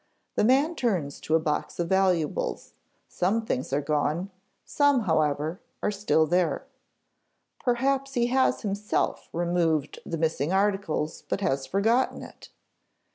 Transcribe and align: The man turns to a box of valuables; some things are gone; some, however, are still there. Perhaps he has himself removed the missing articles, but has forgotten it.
The 0.33 0.43
man 0.43 0.73
turns 0.75 1.19
to 1.19 1.35
a 1.35 1.39
box 1.39 1.77
of 1.79 1.87
valuables; 1.89 2.73
some 3.07 3.45
things 3.45 3.71
are 3.71 3.81
gone; 3.83 4.31
some, 4.65 5.01
however, 5.01 5.61
are 5.83 5.91
still 5.91 6.25
there. 6.25 6.65
Perhaps 7.59 8.15
he 8.15 8.25
has 8.25 8.61
himself 8.63 9.29
removed 9.31 9.99
the 10.03 10.17
missing 10.17 10.51
articles, 10.51 11.21
but 11.29 11.41
has 11.41 11.67
forgotten 11.67 12.23
it. 12.23 12.49